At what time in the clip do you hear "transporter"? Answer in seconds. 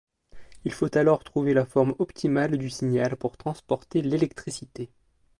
3.37-4.01